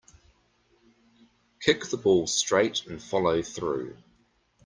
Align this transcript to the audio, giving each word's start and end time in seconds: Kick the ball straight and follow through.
Kick 1.59 1.83
the 1.85 1.97
ball 1.97 2.25
straight 2.25 2.87
and 2.87 2.99
follow 2.99 3.43
through. 3.43 3.97